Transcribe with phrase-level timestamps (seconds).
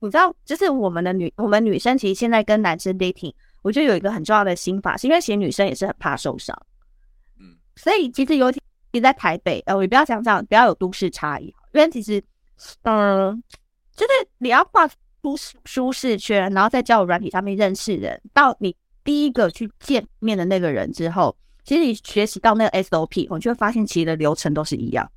[0.00, 3.32] 你知道，就是我们的女，我们女生其实现在跟男生 dating，
[3.62, 6.56] 我觉得有一个很重要的心法，是因为其实女生也是很怕受伤，
[7.40, 8.60] 嗯，所以其实尤其
[9.00, 12.22] 在台北，呃，我也不要讲讲，不要有都市差异，因为其实，
[12.82, 13.42] 嗯、呃，
[13.96, 14.94] 就是你要跨出
[15.64, 25.10] 舒适圈，然后在交友软体上面认识人，到你第一个去见面的那个人之后，其实你学习到那个 SOP，我就会发现其实的流程都是一样，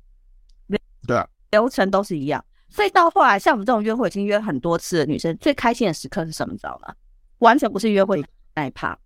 [1.06, 2.44] 对啊，流程都是一样。
[2.68, 6.52] 所以到后来，像我们这种约会已经约很多次的女生，最开心的时刻是什么？
[6.52, 6.94] 你知道吗？
[7.38, 8.22] 完全不是约会
[8.54, 8.98] 那一趴，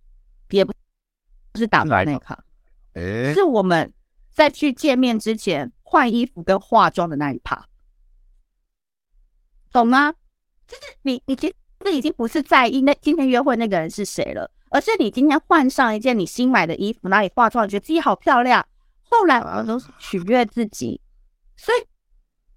[0.49, 0.73] 也不
[1.55, 2.37] 是打扮那一趴，
[2.93, 3.93] 哎，是我们
[4.31, 7.65] 在去见面之前换衣服跟化妆的那一趴，
[9.71, 10.11] 懂吗？
[10.67, 18.65] 就是你，你其实已经不是在意那今天约会那个人是谁了，而是你今天换上一件你新买的衣服，那里化妆，觉得自己好漂亮。
[19.01, 20.99] 后来我们都是取悦自己，
[21.55, 21.90] 所以。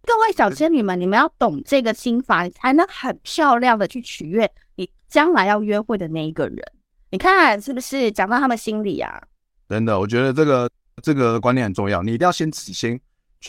[0.06, 6.58] 各位小仙女们，你们要懂这个心法，你才能很漂亮的去取悦你将来要约会的那一个人。
[7.10, 9.22] 你看是不是讲到他们心里啊？
[9.69, 10.70] 真的，我觉得这个
[11.02, 12.02] 这个观念很重要。
[12.02, 13.00] 你一定要先自己先，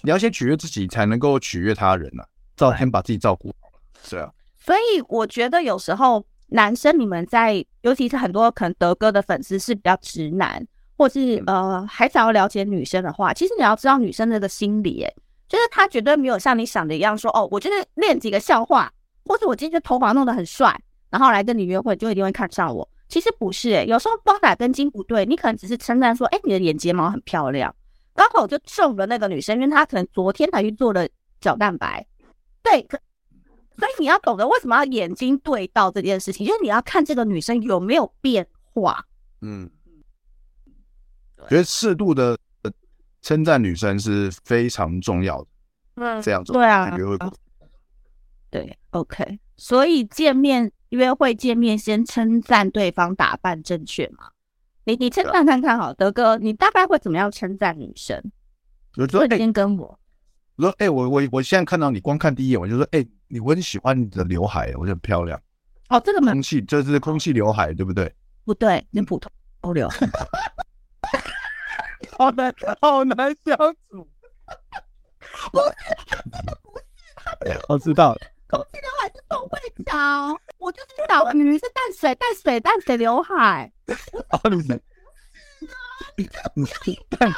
[0.04, 2.26] 你要先取悦自己，才能够取悦他人啊。
[2.56, 3.70] 照先把自己照顾好。
[4.04, 4.32] 是啊。
[4.58, 10.66] 所以我觉得有时候男生你们在，尤其是很多可能德哥的粉丝是比较直男，
[10.98, 15.16] 或是呃还想要了解女生的话，其实你要知道女生那个心理，欸，
[15.56, 18.92] 就是他绝对没有像你想的一样说哦，我就是练几个笑话，
[19.24, 20.78] 或者我今天头发弄得很帅，
[21.10, 22.86] 然后来跟你约会就一定会看上我。
[23.08, 27.74] 其实不是、有时候光打根筋不对，你可能只是称赞说，哎，你的眼睫毛很漂亮，
[28.14, 31.08] 刚好就中了那个女生，因为她可能昨天才去做了
[31.40, 32.06] 角蛋白。
[32.62, 33.00] 对，可
[33.78, 39.06] 所以你要懂得为什么要眼睛对到这件事情，就是你要看这个女生有没有变化。
[39.40, 39.70] 嗯，
[41.48, 42.38] 觉得适度的。
[43.26, 45.48] 称赞女生是非常重要的，
[45.96, 47.34] 嗯，这样做对啊，约会过，
[48.52, 54.30] 对，OK，所以见面约会见面先称赞对方打扮正确嘛？
[54.84, 58.24] 你你称赞看看好，德哥，你大概会怎么样称赞女生？
[58.94, 60.00] 有时候先跟我，
[60.58, 65.42] 我说，哎，我我我现在看到你，光看第一眼我就说，哎，你我很喜欢你的刘海，我觉得很漂亮。
[65.90, 68.14] 哦，这个空气，这是空气刘海，对不对？
[68.44, 70.08] 不对，你普通刘海。
[72.18, 73.58] 好难，好难相
[73.90, 74.08] 处。
[75.52, 75.74] 我
[77.68, 78.20] 我知道了。
[78.48, 83.70] 空气刘海是宋慧乔，我就是小鱼，是淡水淡水淡水刘海。
[84.30, 84.82] 啊，你们
[87.10, 87.34] 淡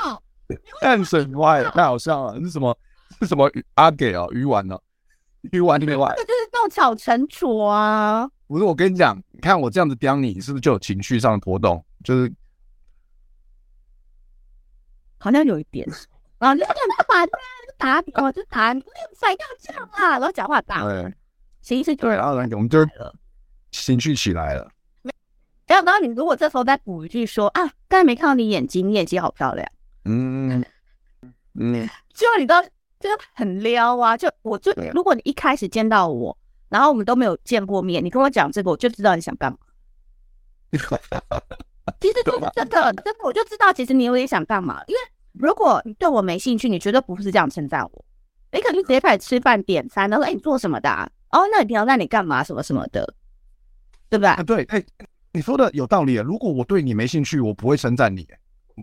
[0.82, 2.78] 淡水刘海太好笑了，是什么？
[3.20, 4.30] 是什么阿给哦？
[4.32, 4.80] 鱼丸哦？
[5.52, 6.14] 鱼丸刘海？
[6.18, 8.30] 这就是那种小沉着啊。
[8.48, 11.84] 不是，我跟你讲，你看我这样子刁你，是不是就有情绪上的波动？
[12.04, 12.32] 就是。
[15.18, 15.88] 好像有一点，
[16.40, 17.28] 然后就把他
[17.78, 20.12] 打打，我就打，你不要这样啊！
[20.12, 21.14] 然后讲话大，对，
[21.62, 22.86] 情绪就对，然后我们就
[23.72, 24.72] 情绪起来了。
[25.02, 25.12] 没
[25.76, 29.68] 有，然后你如果这时候再补一句说啊，刚才没看到你眼睛，你眼睛好漂亮。
[30.06, 30.64] 嗯
[31.60, 32.62] 嗯，就你都
[33.00, 34.16] 就很撩啊！
[34.16, 36.38] 就我就如果你一开始见到我，
[36.70, 39.58] 然后我们都没有见过面，你跟我讲这个，我就知道你想干嘛。
[42.02, 42.94] 其实这个真的，
[43.24, 44.84] 我就知道，其实你有点想干嘛。
[44.88, 45.00] 因为
[45.34, 48.06] 如果你对我没兴趣，你绝对不是这样称赞我。
[48.52, 51.10] 你肯定直接开始吃饭点餐，然后哎，你做什么的啊？
[51.32, 52.44] 哦，那你平常那你干嘛？
[52.44, 53.14] 什么什么的，
[54.10, 54.30] 对不对？
[54.30, 54.84] 啊，对，哎，
[55.34, 56.24] 你说的有道理啊。
[56.24, 58.28] 如果我对你没兴趣，我不会称赞你，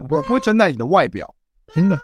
[0.01, 1.35] 我不会称赞你的外表，
[1.75, 1.99] 真的，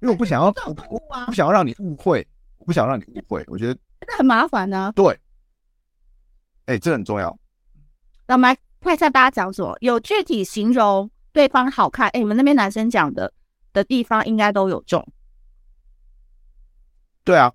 [0.00, 2.26] 因为我不想要，我不想要让你误会，
[2.58, 3.78] 我不想让你误会，我觉得
[4.16, 4.92] 很麻烦呢。
[4.94, 5.18] 对，
[6.66, 7.36] 哎，这很重要。
[8.26, 8.56] 那么。
[8.80, 12.08] 看一下大家讲什么，有具体形容对方好看。
[12.10, 13.32] 哎，你们那边男生讲的
[13.72, 15.06] 的地方应该都有中。
[17.24, 17.52] 对啊，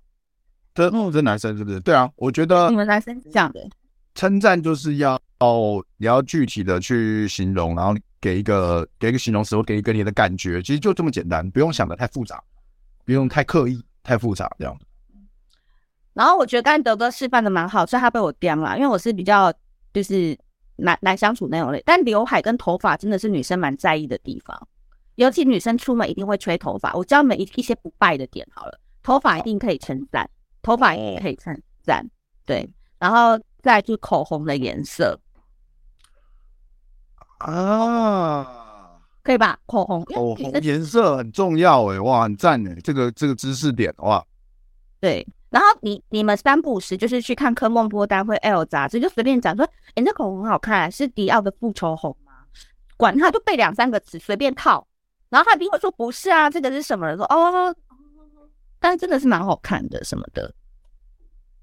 [0.74, 1.80] 这哦，这男生是不是？
[1.80, 3.68] 对啊，我觉得你们男生讲的
[4.14, 12.40] 称赞就是要哦，你要具体的去形容，然后给一个给一个形容词，或给一个你的感觉，其实就这么简单，不用想的太复杂，
[13.04, 14.78] 不用太刻意、太复杂这样。
[16.12, 19.52] 然后我觉得刚才德哥示范的蛮好，所以他被我刁了，因为我是比较
[19.92, 20.38] 就是
[20.76, 21.82] 难难相处那种类。
[21.84, 24.68] 但刘海跟头发真的是女生蛮在意的地方，
[25.16, 26.92] 尤其女生出门一定会吹头发。
[26.94, 30.28] 我教你们一一些不败的点好了，头发一定可以称赞，
[30.62, 32.08] 头发也可以称赞，
[32.44, 32.68] 对。
[32.98, 35.18] 然后再就口红的颜色
[37.38, 39.58] 啊，可以吧？
[39.66, 44.24] 口红，口红颜色很重要哎，哇，很赞哎，这个这个知识点哇，
[45.00, 45.26] 对。
[45.54, 49.64] 然后你你们三不五时就是去看科梦波丹或 L 杂志，就随便讲说，
[49.94, 52.32] 哎，那口红很好看，是迪奥的复仇红吗？
[52.96, 54.84] 管他，就背两三个词，随便套。
[55.28, 57.16] 然后他一定会说不是啊，这个是什么？
[57.16, 57.72] 说哦，
[58.80, 60.52] 但是真的是蛮好看的什么的。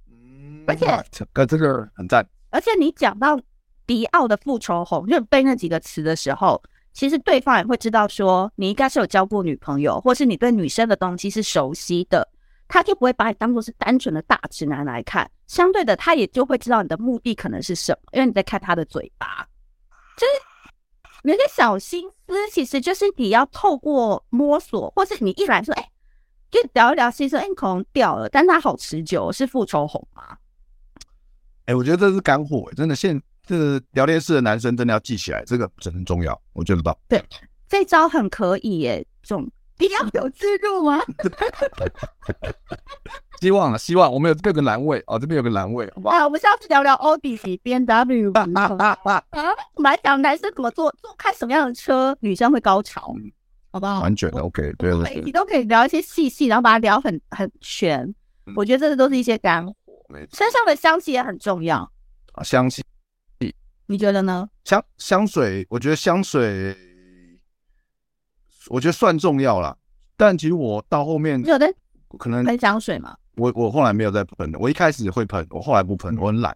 [0.10, 2.26] 嗯，而且这个这个很赞。
[2.50, 3.38] 而且你讲到
[3.86, 12.26] 迪奥的复仇红，就背那几个词的时候，其实对方也会知道说，你应该是有交过女朋友，或是你对女生的东西是熟悉的。
[12.72, 19.46] 他就不会把你当做是单纯的大直男来看，相对的，他也就会知道你的目的可能是什么，因为你在看他的嘴巴，
[20.16, 25.92] 就是有些小心思，其实就是你要透过摸索，或是你一来说，哎、欸，
[26.50, 30.38] 就聊一聊，其实哎，口红掉了，但它好持久，是复仇红吗？
[31.66, 36.96] 哎、欸，我觉得这是干货，真的，现这个聊天室的男生真的要记起来，这个真的很重要，我觉得吧。
[37.10, 37.22] 对，
[37.68, 39.46] 这招很可以耶，这种。
[39.82, 41.02] 一定要有自入吗？
[43.42, 46.16] 希望了，希望我们有这个栏位哦，这边有个栏位，好不好？
[46.16, 48.48] 啊，我们下次聊聊奥迪、B M W 吧。
[48.54, 48.98] 啊，
[49.74, 53.16] 我们来讲男生怎么坐，坐开什么样的车，女生会高潮，
[53.72, 54.02] 好不好？
[54.02, 58.02] 完全的 OK，对对对，你都可以聊一些细细，然后把它聊很很全。
[58.46, 59.74] 嗯、我觉得这都是一些干货。
[60.34, 61.78] 身上的香气也很重要
[62.34, 62.84] 啊，香气，
[63.88, 64.48] 你觉得呢？
[64.66, 66.78] 香香水，我觉得香水。
[68.70, 69.78] 我觉得算重要了，
[70.16, 71.74] 但其实我到后面有的
[72.18, 73.16] 可能喷香水嘛。
[73.36, 76.56] 我我后来没有再喷，我一开始会喷，我后来不喷，我很懒。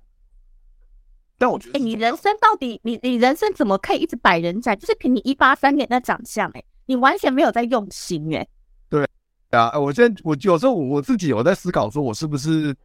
[1.37, 4.77] 但我觉得，哎，你人生到底你你人生怎么可以一直百人斩？
[4.77, 8.47] 就是凭你一八三年的长相，哎，你完全没有在用心，哎。
[8.89, 9.07] 对
[9.51, 12.75] 啊，我现在我有时候我自己有在思考，说我是不是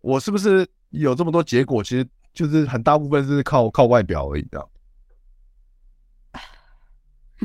[0.00, 4.68] 我是不是有这么多结果，其实就是很大部分是靠靠外表而已，这样。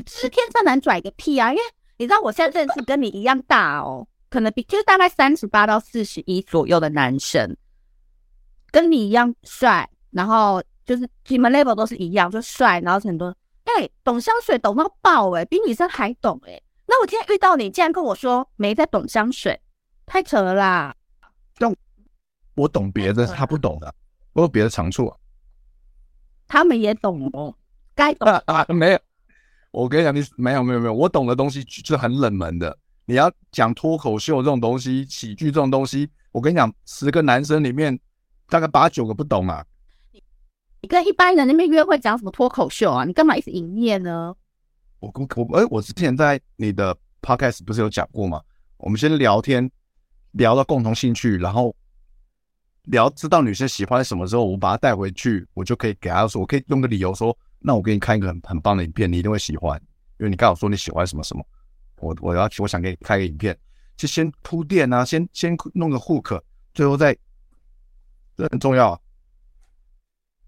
[0.07, 1.51] 是天生难拽个屁啊！
[1.51, 1.63] 因为
[1.97, 7.56] 你知道我现在认识跟你一样大哦，可能比就是大概三十八到四十一左右的男生，
[8.71, 16.63] 跟你一样帅，然后就是你们 level 都是一样，就帅，然后很多哎、欸、懂香水懂到爆哎、欸，比女生还懂哎、欸。
[16.86, 19.59] 那我今天遇到你，竟然跟我说没在懂香水，
[20.06, 20.95] 太扯了啦！
[21.57, 21.75] 但
[22.56, 23.94] 我懂别的，他不懂的，
[24.33, 25.18] 我有别的长处啊。
[26.47, 27.53] 他们也懂哦，
[27.94, 29.00] 该懂啊，啊没有。
[29.71, 32.77] 我跟你讲，你没有没有没有，我懂的东西是很冷门的。
[33.06, 37.98] 你要讲脱口秀这种东西，喜剧这种东西，我跟你讲，十个男生里面
[38.48, 39.66] 大概八九个不懂啊。
[40.81, 43.04] 你跟一般人那边约会讲什么脱口秀啊？
[43.04, 44.36] 你干嘛一直营业呢？
[45.00, 48.42] 我我我，哎，我之前在你的 podcast 不是有讲过吗？
[48.77, 49.69] 我们先聊天，
[50.31, 51.75] 聊到共同兴趣，然后
[52.83, 57.38] 聊知道女生喜欢什么之后，我把她带回去，我就可以给她说，我可以用个理由说。
[57.59, 59.79] 那我给你看一个很很棒的影片，你一定会喜欢，
[60.17, 61.45] 因为你刚好说你喜欢什么什么，
[61.97, 63.57] 我我要我想给你开个影片，
[63.97, 66.41] 就先铺垫啊，先先弄个 hook，
[66.74, 67.15] 最后再，
[68.38, 69.00] 这很重要啊。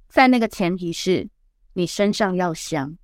[0.07, 1.29] 在那个前提是
[1.73, 2.97] 你身上要香。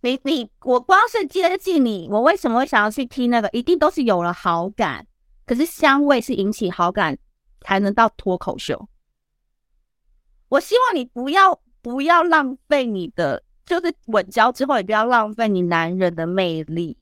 [0.00, 3.48] 你你我光是接近你，我为什么会想要去听那个？
[3.50, 5.06] 一定都是有了好感，
[5.46, 7.16] 可是香味是引起好感
[7.60, 8.88] 才能到脱口秀。
[10.52, 16.94] 我希望你不要不要浪费你的，就是稳交之后也不要浪费你男人的魅力。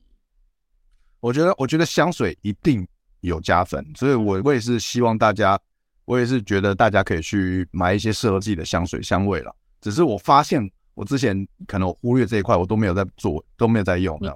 [1.19, 2.87] 我觉得，我觉得香水一定
[3.19, 5.59] 有加分，所以我我也是希望大家，
[6.05, 9.53] 我也是觉得大家可以去买一些适合自己的香水香味了。
[9.81, 14.17] 只是我发现我之前可能我忽略这一块，我都没有在做，都没有在用。
[14.21, 14.29] 你，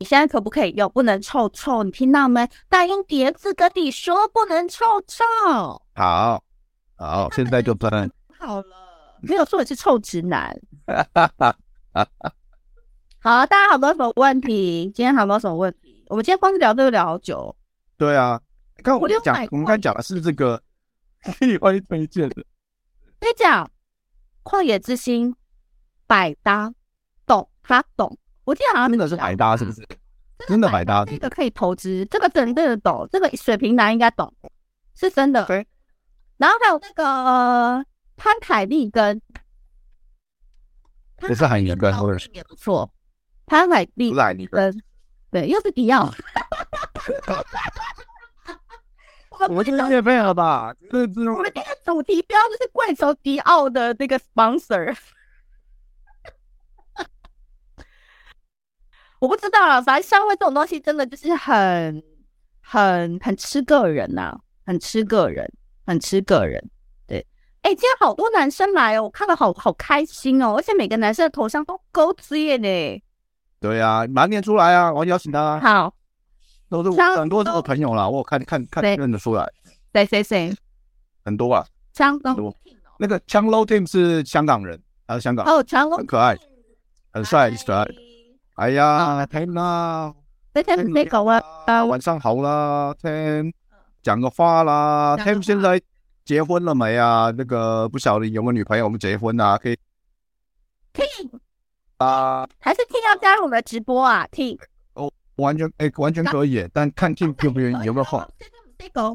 [0.00, 0.90] 你现在可不可以用？
[0.92, 2.44] 不能臭臭，你听到没？
[2.68, 5.24] 大英叠字跟你说不能臭臭。
[5.94, 6.42] 好，
[6.96, 8.10] 好，现在就喷。
[8.44, 10.54] 好了，没有说你是臭直男。
[13.20, 14.90] 好，大家好多什么问题？
[14.94, 16.04] 今天好多什么问题？
[16.08, 17.56] 我们今天光是聊这个聊好久。
[17.96, 18.38] 对啊，
[18.82, 20.62] 刚我讲，我们刚讲的是这个，
[21.40, 22.44] 你欢迎推荐的。
[23.18, 23.70] 可以讲，
[24.42, 25.34] 旷野之心
[26.06, 26.70] 百搭，
[27.24, 28.18] 懂他懂。
[28.44, 29.82] 我记得好像真的是百搭，是不是？
[30.46, 34.34] 真的百搭，这个可以投资，这个真的懂，这个水平男应该懂，
[34.94, 35.46] 是真的。
[35.46, 35.66] 对。
[36.36, 37.86] 然后还有那个。
[38.16, 39.20] 潘凯利跟，
[41.28, 41.92] 也是海尼根，
[42.32, 42.92] 也不错。
[43.46, 44.12] 潘凯利
[44.46, 44.82] 根，
[45.30, 46.04] 对，又是迪奥。
[46.06, 46.14] 们
[49.50, 50.74] 我们就免费了吧？
[50.90, 54.96] 这这我们这个主题标就是怪兽迪奥的那个 sponsor。
[59.18, 62.02] 我不知道啊，反正香味这种东西真的就是很、
[62.60, 65.52] 很、很吃个人呐、啊，很吃个人，
[65.84, 66.70] 很吃个人。
[67.64, 73.02] 对，哎，今天好多男生来哦，我看了好好开心哦，而且每个男生的头像都勾字耶呢。
[73.58, 75.58] 对啊，马上念出来啊，我要邀请他。
[75.58, 75.94] 好，
[76.68, 79.50] 都是很多的朋友啦，我看看看认得出来。
[79.94, 80.54] 谁谁谁？
[81.24, 82.54] 很多啊，枪多。
[82.98, 84.78] 那个枪 low team 是香港人，
[85.08, 85.46] 还是香港。
[85.46, 86.36] 哦，枪 low 很可爱，
[87.12, 87.86] 很帅，很可爱。
[88.56, 90.12] 哎呀，天啦，
[90.52, 93.50] 那天那个啊，啊，晚上好啦，天，
[94.02, 95.80] 讲个话啦，天，现在
[96.24, 97.30] 结婚了没啊？
[97.36, 98.84] 那个不晓得有没有女朋友？
[98.84, 99.76] 我们结婚啊，可以，
[100.92, 101.30] 可以
[101.98, 104.58] 啊，还是 Tim 要加入我们的直播啊？Tim，
[104.94, 108.20] 哦，完全，哎，完全可以，但看 Tim 愿不愿意，有没有空？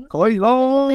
[0.08, 0.90] 可以咯，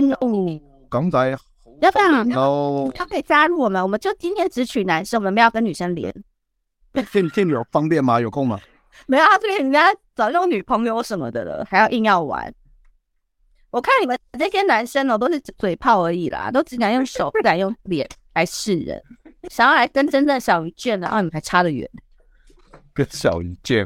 [0.89, 1.39] 港仔，
[1.81, 2.91] 要不要？
[2.95, 6.15] 他可以加入我们，我们就今天只取男生，我们没有跟女生连。
[7.13, 8.21] 见见有方便吗？
[8.21, 8.61] 有空吗？
[9.07, 12.55] 没有啊，这边人家找那种女朋友什么的了，还要硬要玩。
[13.75, 19.03] 我看你们这些男生哦，都是嘴炮而已啦，都只敢用手，不敢用脸来示人。
[19.51, 21.91] 想要来跟真正小鱼见的，啊，你们还差得远。
[22.93, 23.85] 跟小鱼见，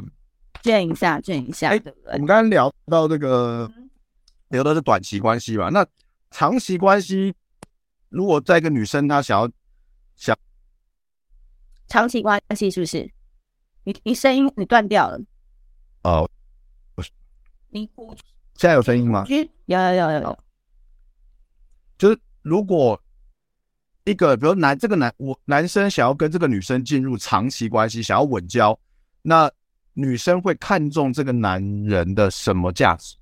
[0.61, 1.69] 见一下，见一下。
[1.69, 2.13] 哎，对不对？
[2.13, 3.67] 我们刚刚聊到这个，
[4.49, 5.69] 聊的是短期关系嘛？
[5.69, 5.83] 那
[6.29, 7.33] 长期关系，
[8.09, 9.49] 如果在一个女生她想要
[10.15, 10.37] 想。
[11.87, 13.11] 长期关系是不是？
[13.85, 15.19] 你你声音你断掉了。
[16.03, 16.29] 哦，
[16.93, 17.09] 不是。
[17.69, 17.89] 你
[18.59, 19.23] 现在有声音吗？
[19.29, 19.37] 有
[19.67, 20.39] 有有有有。
[21.97, 23.01] 就是如果
[24.03, 28.77] 一个，比如男这个男我男生想要跟这个女生进入长期关系，想要稳交，
[29.21, 29.49] 那
[29.93, 33.15] 女生会看重这个男人的什么价值？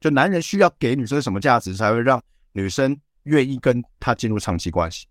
[0.00, 2.18] 就男人需要给女生什么价值，才会让
[2.52, 5.06] 女生愿意跟他进入长期关系？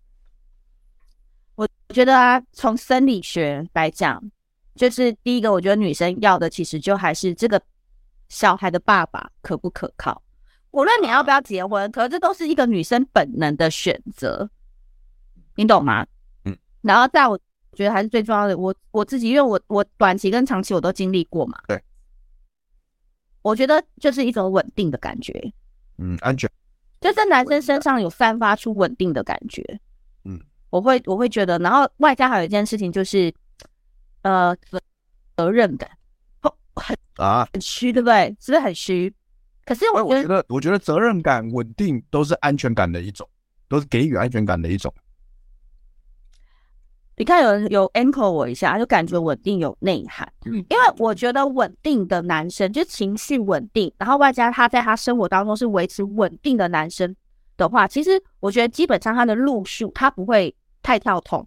[1.54, 4.20] 我觉得啊，从生理学来讲，
[4.74, 7.62] 就是第一个，我觉得女生要的其实就还是这个
[8.28, 10.22] 小孩的爸爸可不可靠。
[10.70, 14.48] 无论你要不要结婚，可是这都是一个女生本能的选择，
[15.56, 16.06] 你懂吗？
[16.44, 16.56] 嗯。
[16.82, 17.38] 然后在我
[17.72, 21.58] 觉得还是最重要的，我我自己，因为我我短期跟长期我都经历过嘛。
[21.66, 21.82] 对。
[23.42, 25.52] 我觉得就是一种稳定的感觉。
[25.96, 26.50] 嗯，安全。
[27.00, 29.62] 就在男生身上有散发出稳定的感觉。
[30.24, 30.38] 嗯
[30.70, 33.32] 我会我会觉得，然后外加还有一件事情就是，
[34.20, 34.78] 呃，责
[35.34, 35.88] 责任感，
[36.78, 38.36] 很啊很虚，对不对？
[38.40, 39.12] 是不是很虚？
[39.64, 43.28] 可是我觉得，我觉得责任感、稳定都是安全感的一种，
[43.68, 44.92] 都是给予安全感的一种。
[47.16, 50.32] 你看，有人有 anchor 我一下，就感觉稳定有内涵。
[50.46, 57.14] 嗯，因为我觉得稳定的男生，就情绪稳定，然后外加他在他生活当中是维持稳定的男生
[57.56, 61.46] 的话，其实我觉得基本上他的路数他不会太跳痛，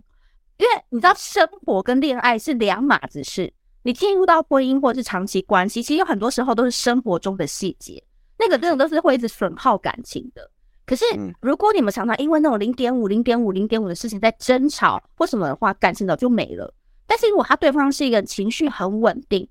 [0.58, 3.52] 因为你知道生活跟恋爱是两码子事。
[3.84, 8.04] 你进入到婚姻或者是长期关系，其实有很多时候都是生活中的细节，
[8.38, 10.50] 那个真的都是会一直损耗感情的。
[10.86, 11.06] 可是
[11.42, 16.74] 如果你们常常因为那种零点五、零点五、零点五的事情在争吵或什么的话，感情早就没了。
[17.08, 19.48] 但是如果他对方是一个情绪很稳定、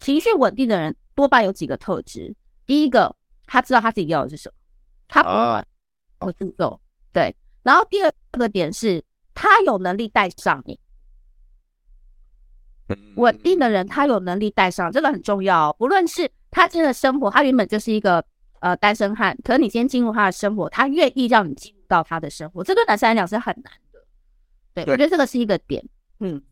[0.00, 2.34] 情绪稳定的人，多半有几个特质：
[2.66, 3.14] 第一个，
[3.46, 4.54] 他知道他自己要的是什么，
[5.06, 5.64] 他不会。
[6.20, 6.80] 我自够
[7.12, 9.02] 对，然后第二个点是，
[9.34, 10.78] 他有能力带上你。
[13.16, 15.72] 稳定的人，他有能力带上，这个很重要。
[15.78, 18.24] 不论是他真的生活，他原本就是一个
[18.60, 24.00] 呃单身汉，可是你先进入他的生活，他愿意让你进入到他的生活，这对男生来讲是很难的。
[24.74, 25.84] 对，我觉得这个是一个点。
[26.20, 26.42] 嗯，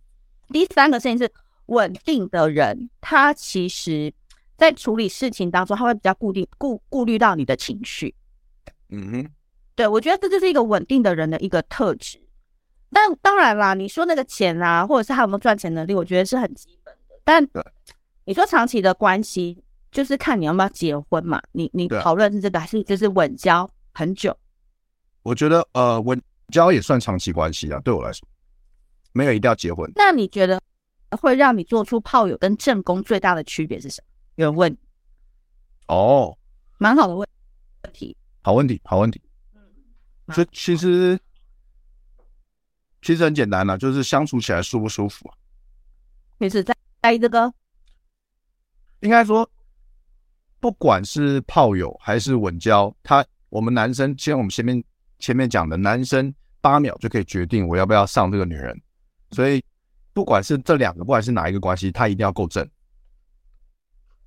[0.48, 1.30] 第三个事情是
[1.66, 4.12] 稳定的人，他其实
[4.56, 8.14] 在处理事情当中，他会比较固定顾顾虑到你的情绪。
[8.90, 9.30] 嗯哼。
[9.74, 12.20] 对，我觉得这就是一个稳定的人的一个特质。
[12.90, 17.14] 但当然啦，你说那个钱啊，或者是他有没有赚钱能力，我觉得是很基本的。
[17.24, 17.46] 但
[18.24, 21.40] 你说长期的关系，就是看你要不要结婚嘛。
[21.52, 24.36] 你你讨论是这个，还是就是稳交很久？
[25.22, 27.78] 我觉得呃，稳交也算长期关系啊。
[27.80, 28.26] 对我来说，
[29.12, 29.90] 没有一定要结婚。
[29.94, 30.60] 那你觉得
[31.20, 34.06] 会让你做出炮友跟正宫最大的区别是什么？
[34.36, 34.76] 有人问。
[35.88, 36.36] 哦，
[36.78, 37.28] 蛮好的问
[37.84, 38.16] 问题。
[38.42, 39.20] 好问题，好问题。
[40.32, 41.18] 所以其实
[43.02, 45.34] 其实很简单了，就是相处起来舒不舒服啊？
[46.38, 47.52] 你是在在意这个？
[49.00, 49.48] 应该说，
[50.60, 54.82] 不管是炮友还是稳交，他我们男生，像我们前面
[55.18, 58.78] 前面讲的，男生八秒就可以决定我要不要上这个女人。
[59.30, 59.62] 所以
[60.12, 62.68] 不管是这两个，不管是哪一个关系，他一定要够正。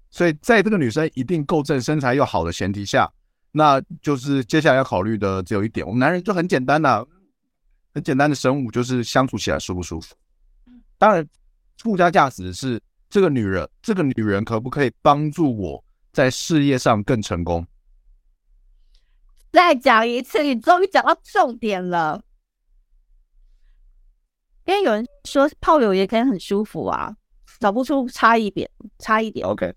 [0.10, 3.12] 所以在这个女生一定够正、身材又好的前提下。
[3.54, 7.06] 那就是接下来要考虑的只有一点，我们男人就很简单呐、啊，
[7.94, 10.16] 很简单的生物就是相处起来舒不舒服。
[10.98, 11.28] 当然，
[11.78, 17.66] 附加价值是这个女人，这个女人可不可以帮助我在事业上更成功？
[19.52, 22.24] 再讲一次，你终于讲到重点了。
[24.66, 27.16] 因为有人说炮友也可以很舒服啊，
[27.60, 28.70] 找不出差一点，
[29.00, 29.46] 差一点。
[29.46, 29.74] OK，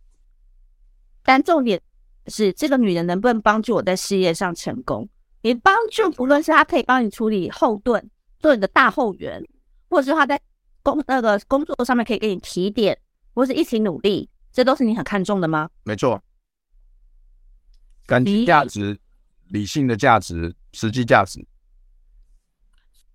[1.23, 1.81] 但重点。
[2.29, 5.07] 是这个女人能不能帮助我在事业上成功？
[5.45, 8.03] 你帮助，不论是他可以帮你处理后盾，
[8.41, 9.47] 做你的大后援，
[9.91, 10.41] 或者是他在
[10.83, 12.99] 工那个工作上面可以给你提点，
[13.35, 15.69] 或是一起努力，这都是你很看重的吗？
[15.83, 16.19] 没错，
[18.07, 18.99] 感情价值、
[19.49, 21.47] 理性的价值、实际价值。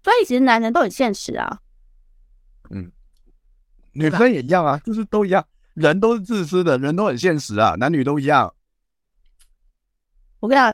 [0.03, 1.62] 所以其实男人都很现实啊。
[2.69, 2.91] 嗯，
[3.93, 5.43] 女生也一样啊，就是都一样，
[5.74, 8.53] 人都是自私的，人都很现实啊，男女都一样。
[10.39, 10.71] 我跟你讲，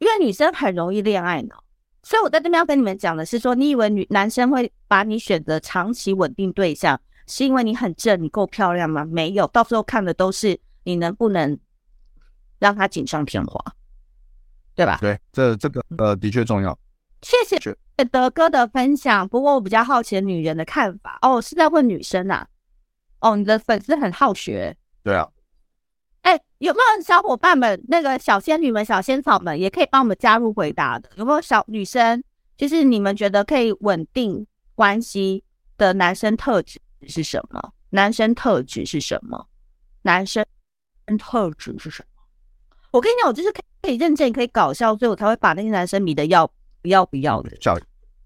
[0.00, 1.62] 因为女生很容易恋爱脑，
[2.02, 9.04] 所以我在这边要跟你们讲的是说，你以为女男生会把你选择长期稳定对象，是因为你很正，你够漂亮吗？
[9.04, 11.56] 没有，到时候看的都是你能不能
[12.58, 13.62] 让他锦上添花，
[14.74, 14.96] 对吧？
[15.02, 16.76] 对，这这个呃的确重要。
[17.20, 17.58] 谢谢
[18.10, 19.28] 德哥的分享。
[19.28, 22.48] 不过我比较好奇女人的看法哦，是在问女生啊？
[23.20, 24.74] 哦，你的粉丝很好学。
[25.02, 25.28] 对啊。
[26.60, 31.10] 哎，有没有小伙伴们，那个小仙女们、小仙草们，也可以帮我们加入回答的？
[31.16, 32.22] 有没有小女生，
[32.56, 35.42] 就是你们觉得可以稳定关系
[35.76, 37.72] 的男生特质是什么？
[37.90, 39.48] 男生特质是什么？
[40.02, 40.44] 男生
[41.18, 42.22] 特质是什么？
[42.90, 46.46] 我跟你讲，我就是可以认真，可以搞笑，所以我才会把那些男生迷得要
[46.82, 47.78] 不要不要的，教，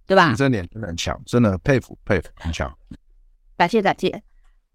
[0.06, 0.30] 对吧？
[0.30, 2.72] 你这脸真的很强，真的佩服佩服，很强。
[3.56, 4.22] 感谢感谢。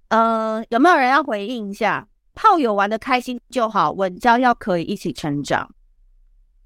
[0.08, 2.08] 嗯、呃，有没有人要回应一下？
[2.42, 5.70] 炮友玩的开心就好，稳交要可以一起成长，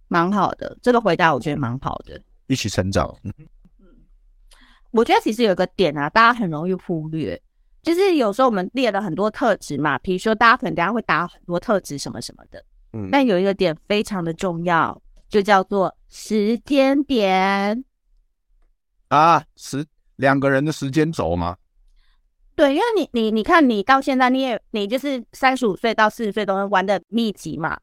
[0.07, 0.77] 蛮好的。
[0.83, 2.21] 这个回答我觉得蛮好的。
[2.45, 3.33] 一起成长，嗯，
[4.91, 7.41] 我觉得其实有个点啊，大家很容易忽略，
[7.81, 17.83] 就是有时候我们列了很多特质嘛，比如说大家可能等下会打很多特质什么什么的，嗯，但有一个点非常的重要，就叫做时间点
[19.07, 19.83] 啊，时
[20.17, 21.57] 两个人的时间轴吗？
[22.55, 27.79] 对，因为你你你看，你到现在你也你就是三十五岁到四十岁都能玩的密集嘛，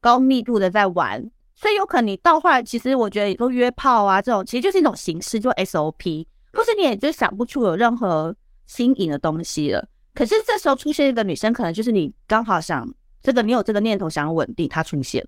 [0.00, 8.34] 高密度的在玩，所以有可能你到后来，其实我觉得你说约炮啊这种，其实就是一种形式，就 SOP，或是你也就想不出有任何
[8.66, 9.88] 新颖的东西了。
[10.14, 12.88] 可是这时候出现一个女生，可能就是你刚好想
[13.20, 15.26] 这个，你有这个念头想要稳定，她出现，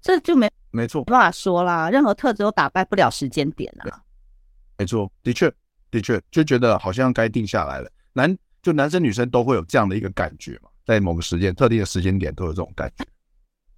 [0.00, 4.00] 这就没没错，没办法说啦，任何特质都打败不了时间点啊。
[4.78, 5.52] 没错，的确
[5.90, 7.90] 的确就觉得好像该定下来了。
[8.12, 13.04] 男就男生女生都会有这样的一个感觉嘛，在某个时间特定的时间点都有这种感觉。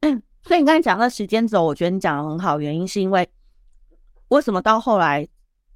[0.00, 3.28] 嗯， 所以你刚才讲的时间轴，我觉得你讲的很好，原因是因为
[4.28, 5.26] 为什么到后来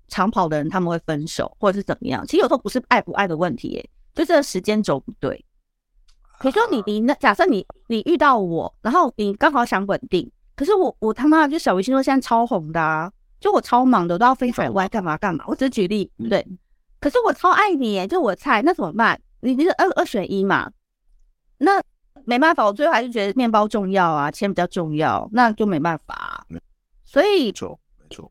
[0.08, 2.26] 长跑的人他们会分手，或者是怎么样？
[2.26, 5.44] 其实有时候不是爱不爱的问题，欸，就这个时间轴不对。
[6.40, 15.44] 比如说你你那假设你你遇到我，然后你刚好想稳定，可是我我他妈就小微信说现在超红的啊，就我超忙的，我都要飞海外干嘛干嘛。
[15.46, 16.46] 我只是举例，对。
[17.06, 19.16] 可是我超爱你耶，就我菜，那怎么办？
[19.38, 20.68] 你你是二二选一嘛？
[21.58, 21.80] 那
[22.24, 26.44] 没办法，我最后还是觉得面包重要啊，钱比较重要，那就没办法啊。
[27.04, 28.28] 所以，没错，没错。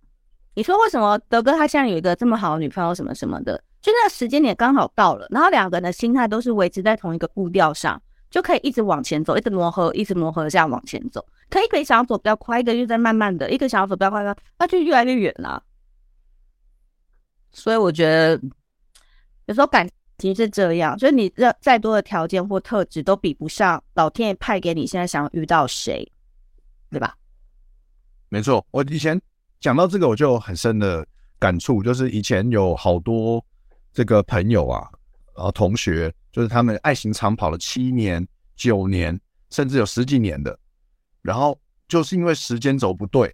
[0.55, 3.63] 你说为什么德哥他现在有一个这么好的女朋友什么什么的？
[3.81, 11.25] 就那个时间点刚好到了，然后两个人的心态都是维持在同一个步调上，就可以一直往前走，一直磨合，一直磨合这样往前走。
[11.49, 14.21] 可一个想要走比较快，一个又在慢慢的，一个想要走比较快，
[14.59, 15.63] 那就越来越远了。
[17.53, 18.37] 所以我觉得
[19.45, 26.09] 有时候感情是这样，就是你再再多的条件或特质都比不上老天爷派给你现在想要遇到谁，
[26.89, 27.15] 对吧？
[28.29, 29.21] 没错，我以前
[29.59, 31.05] 讲到这个我就有很深的
[31.37, 33.43] 感触，就是以前有好多
[33.93, 34.89] 这个朋友啊，
[35.35, 39.19] 然后同学，就是他们爱情长跑了七年、九年，
[39.51, 40.57] 甚至有十几年的，
[41.21, 43.33] 然后就是因为时间轴不对，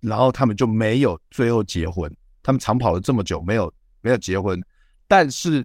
[0.00, 2.14] 然后他们就没有最后结婚。
[2.42, 3.72] 他们长跑了这么久，没有
[4.04, 4.62] 没有结婚，
[5.08, 5.64] 但是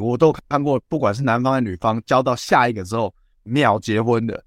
[0.00, 4.42] 我都看过，不管是男方还是女方，交到下一个之后秒结婚的。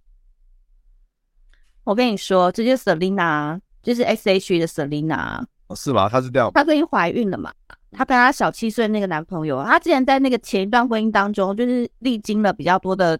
[1.83, 6.09] 我跟你说，这就是 Selina，就是 S.H.E 的 Selina，哦，是吗？
[6.09, 7.53] 她是这样，她最近怀孕了嘛？
[7.91, 13.19] 她跟她小七岁那个男朋友，她之前在那个前一段婚姻当中，就是历经了比较多的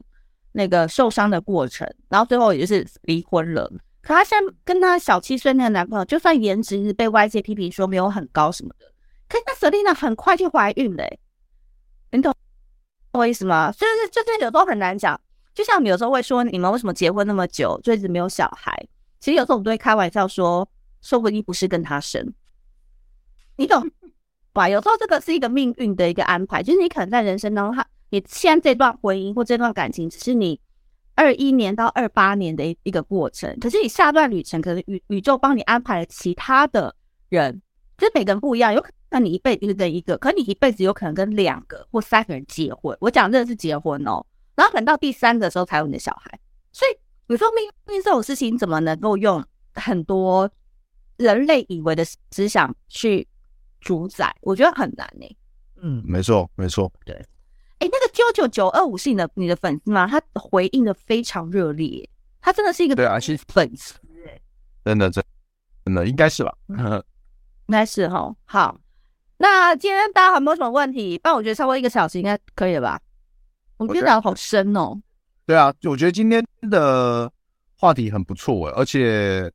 [0.53, 3.71] 那个受伤的过程，然后最后也就是离婚了。
[4.01, 8.85] 可她现在跟她小七岁那个男朋友，就算颜值被外界批评说没有很高什么的，
[9.27, 11.19] 可是那 Selina 很快就怀孕了，欸，
[12.11, 12.33] 你懂
[13.11, 13.71] 我意思吗？
[13.71, 15.19] 就是就是有时候很难讲，
[15.53, 18.75] 就像我们有时候会说，你们为什么结婚那么久，就一直没有小孩？
[19.19, 20.67] 其实有时候我们都会开玩笑说，
[21.01, 22.33] 说不定不是跟他生，
[23.55, 23.89] 你懂
[24.53, 24.69] 吧？
[24.69, 30.59] 有时候这个是一个命运的一个安排，就是你可能在人生当中，他你现在这段婚姻或这段感情，只是你
[31.15, 36.95] 二一年到二八年的一一个过程，可是你下段旅程，可能宇宇宙帮你安排了其他的
[37.29, 37.61] 人，
[37.97, 42.97] 就是每个人不一样，有可能你一辈子就跟一个，可你一辈子有可能跟两个或三个人结婚。
[42.99, 46.39] 我讲的是结婚哦，然后等到第三个时候才有你的小孩，
[46.71, 46.97] 所以。
[47.27, 50.47] 你说命运这种事情怎么能够用很多
[51.17, 53.27] 人类以为的思想去
[53.81, 54.31] 主宰？
[54.41, 55.37] 我觉得很难呢、欸。
[55.81, 56.93] 嗯，没错，没错。
[57.03, 57.15] 对，
[57.79, 60.05] 哎、欸，那个九九九二五是你的你的粉丝吗？
[60.05, 62.07] 他回应的非常热烈，
[62.39, 63.95] 他真的是一个对啊，是粉丝
[64.27, 64.39] 哎，
[64.83, 65.23] 真的真
[65.83, 66.55] 真的应该是吧？
[67.67, 68.35] 应该是哈。
[68.45, 68.79] 好，
[69.37, 71.19] 那今天大家有没有什么问题？
[71.21, 72.99] 但我觉得超过一个小时应该可以了吧？
[73.77, 74.99] 我们今天聊得好深哦。
[75.45, 77.31] 对啊，我觉得今天的
[77.77, 79.51] 话题很不错，而且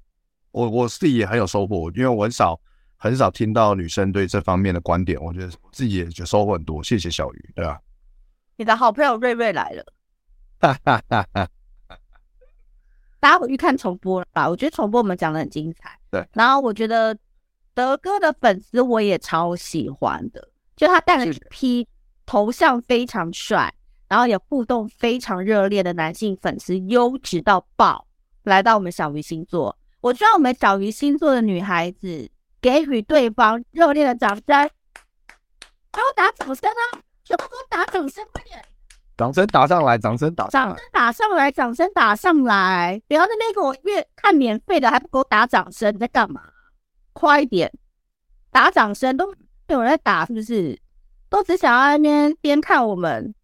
[0.53, 2.61] 我我自己也很有收获，因为我很少
[2.97, 6.83] 很少听到女生对这方面的观点，我觉得自己也就收获很多。
[6.83, 7.81] 谢谢小鱼，对吧？
[8.57, 9.85] 你的好朋友瑞瑞来了，
[10.61, 11.49] 哈哈哈哈
[13.19, 14.49] 大家回去看重播了吧？
[14.49, 15.99] 我觉得重播我们讲的很精彩。
[16.11, 17.17] 对，然后我觉得
[17.75, 21.87] 德哥的粉丝我也超喜欢的，就他带了一批
[22.25, 23.73] 头像非常帅。
[24.09, 28.09] 然后也互动非常热烈的男性粉丝，优质到爆，
[28.43, 29.79] 来到我们小鱼星座。
[30.01, 32.29] 我希望我们小鱼星座的女孩子
[32.61, 34.45] 给予对方热烈的掌声，
[35.93, 36.99] 给我打掌声啊！
[37.23, 38.61] 全部给我打掌声，快点！
[39.17, 43.01] 掌声打上来，掌声打上来，掌声打上来，掌声打上来！
[43.07, 46.43] 不要在那边给我越看免费的，还不给我打掌声，你在干嘛？
[47.21, 47.71] 快一点
[48.51, 49.35] 打掌声，都
[49.69, 50.81] 有人在打，是不是？
[51.29, 53.35] 都只想要那边边看我们。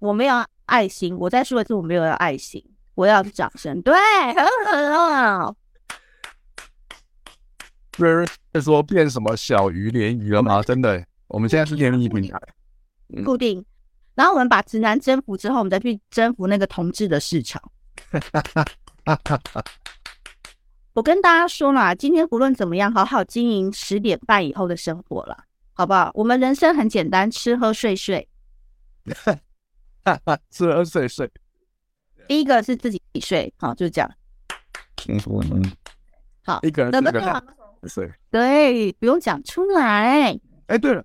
[0.00, 2.60] 我没有爱心，我再说一次，我没有要爱心，
[2.96, 3.80] 我要掌声。
[3.82, 3.94] 对，
[4.34, 5.54] 很好。
[7.96, 10.60] 瑞瑞在说变什么小鱼联谊了吗？
[10.60, 12.36] 真的，我们现在是联谊平台，
[13.24, 13.64] 固定。
[14.16, 17.62] 然后我们把直男征服之后，我们再去征服那个同志的市场。
[20.94, 26.10] 我跟大家说啦，今天不论怎么样，好好经营十点半以后的生活了，好不好？
[26.14, 28.28] 我们人生很简单，吃喝睡睡。
[30.04, 31.30] 哈哈，吃喝睡睡，
[32.28, 34.10] 第一个是自己睡，好，就是这样。
[35.08, 35.18] 嗯
[35.50, 35.72] 嗯，
[36.44, 37.42] 好，一个人四个
[37.88, 40.38] 睡，对，不用讲出来。
[40.66, 41.04] 哎，对了，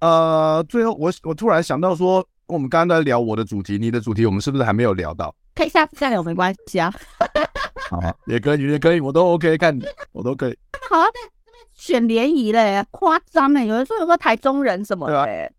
[0.00, 5.34] 呃，最后我我突然想到说，我们刚刚在聊我的主题，你的主题，我们是不是还没有聊到？
[5.54, 6.90] 可以下次再聊，没关系啊。
[7.90, 10.58] 好啊， 也可以，也可以，我都 OK，看你，我都可以。
[10.88, 15.52] 好像，在这边选联谊嘞，夸张哎，有人说有个台中人什么的。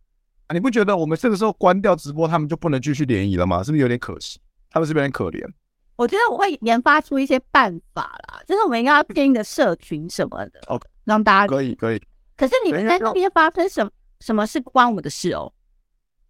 [0.53, 3.63] 你不觉得我们这个时候关掉直播，他们就不能继续联谊了吗？
[3.63, 4.39] 是不是有点可惜？
[4.69, 5.43] 他们是不是有点可怜？
[5.95, 12.01] 我觉得我会研发出一些办法啦，就是我们应该要建一个社群什么的，OK，让大家可以可以。
[12.35, 15.51] 可是你们在那边发生什么什么事不关我们的事哦？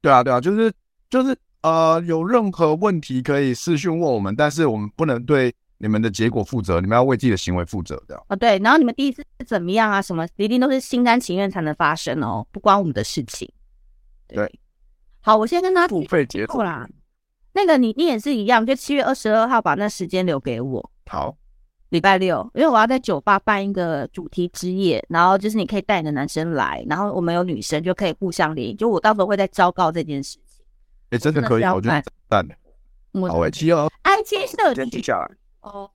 [0.02, 0.72] 对啊对啊，就是
[1.10, 8.26] 就是呃，有任何问题可以私讯问我们，但是我们不能对你们的结果负责，你们要为自己的行为负责，这样。
[8.30, 10.02] 哦对，然后你们第一次怎么样啊？
[10.02, 13.52] 什么一定都是心甘情愿才能发生哦，不关我们的事情。
[14.30, 14.50] 对，
[15.20, 16.88] 好，我先跟他付费结束啦。
[17.52, 20.90] 那个你你也是一样，就七月二十二号把那时间留给我。
[21.08, 21.36] 好，
[21.90, 28.74] 礼拜六，因为我要在酒吧办一个主题之夜，然后就是你可以带你的男生来，然后我们有女生就可以互相联谊。
[28.74, 30.64] 就我到时候会再昭告这件事情。
[31.10, 32.56] 哎，真的可以，我觉得赞的。
[33.28, 34.90] 好，哎，七二，IG 社群
[35.64, 35.90] 哦。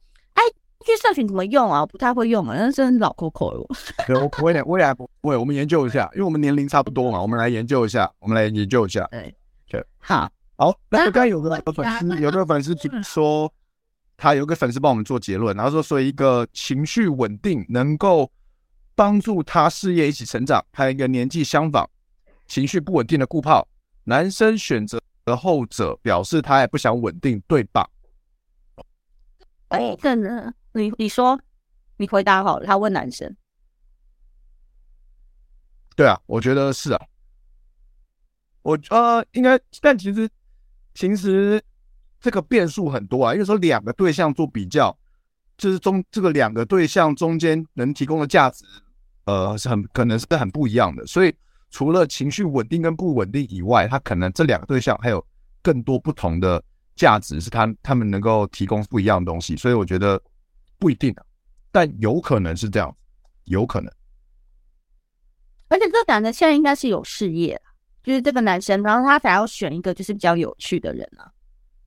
[0.86, 1.80] 去社群怎么用啊？
[1.80, 3.66] 我不太会用啊，那真是老 Coco 了。
[4.06, 5.36] 对，我不会的，我也不会。
[5.36, 9.06] 我们研究一下，因为我们年龄差不多嘛，我们来研究一下，我们来研究一下。
[9.10, 9.34] 对，
[9.68, 10.74] 对，好，好。
[10.88, 13.52] 那刚刚有个粉丝，有个粉丝说，
[14.16, 18.30] 他有个粉丝帮我们做结论，然后说，说一个情绪稳定，能够
[18.94, 21.84] 帮助他事业一起成长，还有一个年纪相仿，
[22.46, 23.66] 情绪不稳定的顾炮，
[24.04, 27.86] 男生选择的后者，表示他也不想稳定，对吧？
[29.68, 30.54] 哎，真的。
[30.72, 31.38] 你你说，
[31.96, 32.66] 你回答好了。
[32.66, 33.34] 他问男生，
[35.96, 37.00] 对啊，我觉得是啊。
[38.62, 40.28] 我呃，应该，但其实
[40.94, 41.62] 其实
[42.20, 43.32] 这个变数很多啊。
[43.32, 44.96] 因为说两个对象做比较，
[45.56, 48.64] 就是中这个两个对象中间能提供的价值，
[49.24, 51.06] 呃，是很可能是很不一样的。
[51.06, 51.34] 所以
[51.70, 55.24] 除了情绪稳定跟不稳定以外，他可能这两个对象还有
[55.62, 56.62] 更多不同的
[56.98, 59.56] 价值，是他他们能够提供不一样的东西。
[59.56, 60.20] 所以我觉得。
[60.80, 61.24] 不一定啊，
[61.72, 62.96] 但有可能是这样，
[63.46, 63.92] 有可能。
[65.66, 67.60] 而且这个男的现在应该是有事业，
[68.04, 71.26] 就是这个男生，然后他才要选一个就是比较有趣的人啊，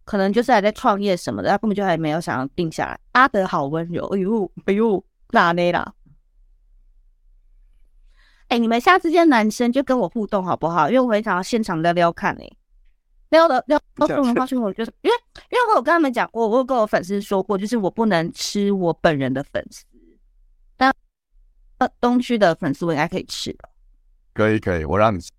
[0.03, 2.99] 可能就是还在创业什么的，他根本就还没有想要定下来。
[3.13, 5.93] 阿德好温柔，哎呦哎呦，哪里啦？
[8.49, 10.89] 哎，你们下次见男生就跟我互动好不好？
[10.89, 12.49] 因为我很想要现场撩撩看哎，
[13.31, 15.17] 撩的撩到这种话题，我就是因为
[15.49, 19.83] 因为我有跟他们讲过，我有跟我粉丝说过，就是我不能吃我本人的粉丝，
[20.77, 20.93] 但
[21.79, 23.69] 呃东区的粉丝我应该可以吃的。
[24.33, 25.31] 可以可以，我让你吃。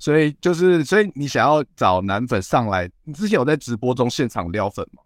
[0.00, 5.02] 所以就是，所以你想要找男粉上来，你之前有在直播中现场撩粉吗？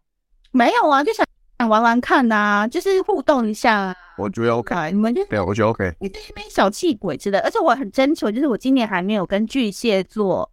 [0.51, 1.27] 没有啊，就想
[1.59, 3.96] 想玩玩看呐、啊，就是互动一下、啊。
[4.18, 5.94] 我觉得 OK，你们就对，我觉得 OK。
[5.98, 10.51] 你这边小气鬼之类，而且我很征求，就是我今年还没有跟巨蟹座、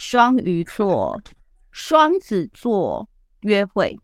[0.00, 1.20] 双鱼座、
[1.72, 3.06] 双子座
[3.40, 4.00] 约会。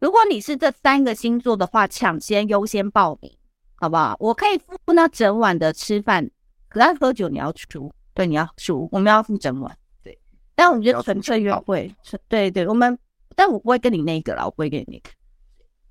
[0.00, 3.30] 如果你是这三个星座的话，抢先优先报名，
[3.74, 4.16] 好不好？
[4.20, 6.26] 我可以付那整晚的吃饭，
[6.70, 7.92] 可是喝酒你要出。
[8.14, 9.78] 对，你要出，我们要付整晚。
[10.02, 10.18] 对，
[10.54, 11.94] 但我们就纯粹约会。
[12.26, 12.98] 对对，我们，
[13.36, 15.10] 但我不会跟你那个了，我不会跟你那个。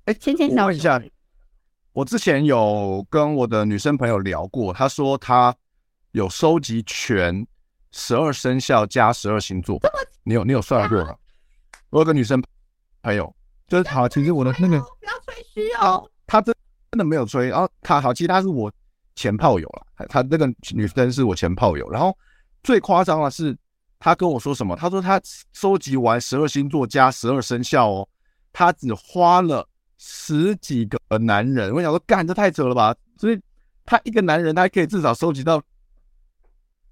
[0.06, 1.00] 哎，芊芊，问一下，
[1.92, 5.54] 我之前有跟我的女生朋友聊过，她说她
[6.10, 7.46] 有收集全
[7.92, 9.78] 十二生肖加十二星座。
[10.24, 11.16] 你有你有算过吗？
[11.90, 12.42] 我有个女生
[13.02, 13.34] 朋友，
[13.66, 16.54] 就是好，其实我的那个不要吹嘘哦，她真
[16.90, 18.70] 真的没有吹，然后她好，其实她是我。
[19.20, 22.16] 前炮友了，他那个女生是我前炮友，然后
[22.62, 23.58] 最夸张的是，
[23.98, 24.76] 他跟我说什么？
[24.76, 25.20] 他说他
[25.52, 28.08] 收集完十二星座加十二生肖哦，
[28.52, 31.74] 他只花了十几个男人。
[31.74, 32.94] 我想说，干，这太扯了吧？
[33.16, 33.40] 所以
[33.84, 35.60] 他一个男人，他还可以至少收集到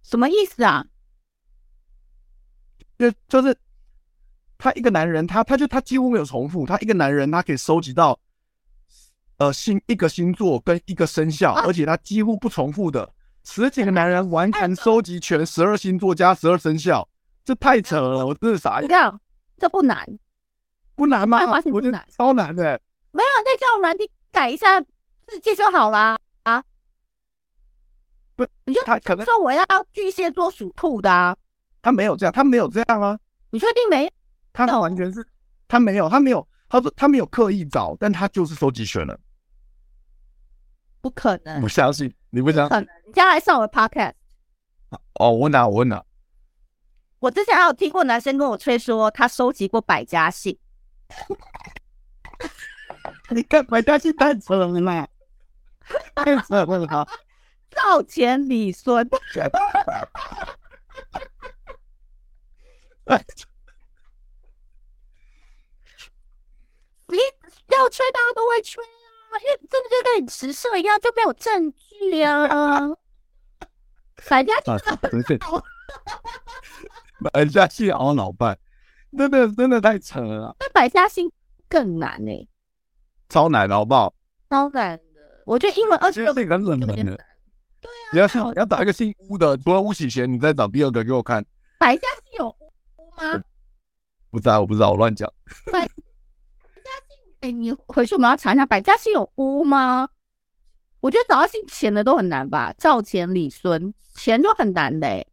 [0.08, 0.86] 什么意思啊？
[2.96, 3.56] 就就是
[4.56, 8.18] 他一个男人，他他就他几乎没有重复，他一个男人，他可以收集到。
[9.38, 13.12] 呃，星一个星座跟一个生肖，而且他几乎不重复的
[13.44, 17.06] 十几个男人完全收集全十二星座加十二生肖，
[17.44, 18.84] 这太扯了，我真是傻眼。
[18.84, 19.20] 你看，
[19.58, 20.06] 这不难，
[20.94, 21.40] 不难吗？
[21.66, 22.80] 我觉得超难的。
[23.10, 26.18] 没有，那叫软体改一下世界就好了啊。
[28.36, 31.36] 不，你就他可能说我要巨蟹座属兔的啊。
[31.82, 33.18] 他没有这样，他没有这样啊。
[33.50, 34.10] 你确定没有？
[34.52, 35.26] 他完全是，
[35.66, 39.18] 他没有，他没有，他说他没有刻意找，但他就是收集全了。
[41.00, 41.60] 不可能！
[41.60, 42.70] 不相信，你不相信？
[42.70, 44.12] 可能，你将来上我的 podcast。
[45.14, 45.66] 哦，我问哪？
[45.66, 46.04] 我问哪？
[47.20, 50.56] 我之前还有听过男生跟我吹说，他收集过百家姓。
[53.30, 55.06] 你看百家姓太扯了嘛？
[56.16, 57.08] 太扯了，好。
[57.70, 59.08] 赵钱李孙。
[67.08, 67.18] 你
[67.68, 68.82] 要吹，大家都会吹。
[69.38, 72.88] 因为真的就跟你直射一样，就没有证据啊！
[74.30, 74.88] 百家姓啊，
[77.30, 78.58] 百家姓熬老伴，
[79.14, 80.56] 真的真的太扯了。
[80.58, 81.30] 那百家姓
[81.68, 82.48] 更难呢、欸，
[83.28, 84.14] 超难的好不好？
[84.48, 87.22] 超难的，我觉得英文二十六个很冷门的。
[87.80, 91.44] 对啊，你要你要找一个姓巫的，除了巫启贤，你再找第二个给我看。
[91.78, 93.42] 百家姓有巫吗？
[94.30, 95.30] 不知道，我不知道，我乱讲。
[95.72, 100.08] 百家姓哎，你回去我们要查一下，百家姓有巫吗？
[101.00, 105.26] 我觉得找到姓钱的都很难吧，赵钱李孙，钱就很难的、欸。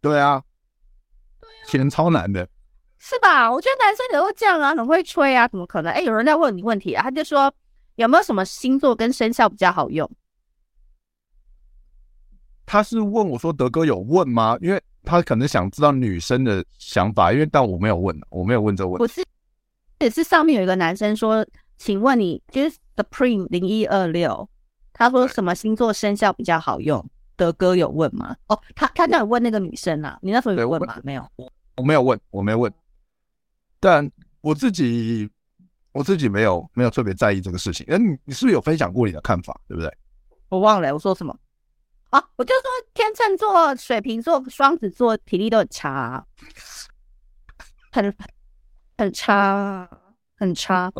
[0.00, 0.42] 对啊，
[1.66, 2.48] 钱超难的，
[2.98, 3.52] 是吧？
[3.52, 5.92] 我觉得男生也会这样啊，很会吹啊，怎么可能？
[5.92, 7.52] 哎，有人在问你问题啊，他就说
[7.96, 10.10] 有没有什么星座跟生肖比较好用？
[12.70, 14.56] 他是问我说德哥有问吗？
[14.60, 19.04] 因为他可能想知道女生的想法，因为但我没有问，我没有问这个问题。
[19.04, 19.26] 不是。
[19.98, 21.44] 也是上面有一个男生说，
[21.78, 24.48] 请问你就是 Supreme 零一二六，
[24.92, 27.04] 他说什么星座生肖比较好用？
[27.34, 28.36] 德哥有问吗？
[28.46, 30.96] 哦，他他那有问那个女生啊，你那时候有问吗？
[31.02, 32.72] 没有，我我没有问，我没有问，
[33.80, 34.08] 但
[34.42, 35.28] 我自己
[35.90, 37.84] 我自己没有没有特别在意这个事情。
[37.90, 39.60] 哎，你你是不是有分享过你的看法？
[39.66, 39.92] 对不对？
[40.50, 41.36] 我忘了我说什么
[42.10, 42.24] 啊？
[42.36, 42.62] 我就说
[42.94, 46.24] 天秤座、水瓶座、双子座体力都很差啊，
[47.90, 48.14] 很。
[48.98, 49.88] 很差，
[50.36, 50.92] 很差。